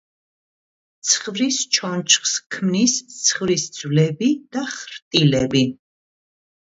ცხვირის 1.09 1.59
ჩონჩხს 1.79 2.33
ქმნის 2.55 2.95
ცხვირის 3.27 3.67
ძვლები 3.79 4.31
და 4.57 4.65
ხრტილები. 4.79 5.63